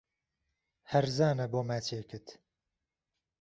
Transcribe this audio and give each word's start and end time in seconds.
ههرزانه 0.91 1.45
بۆ 1.51 1.61
ماچێکت 1.69 2.27